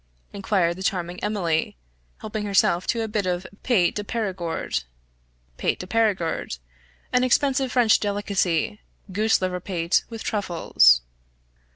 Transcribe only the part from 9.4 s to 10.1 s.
liver pate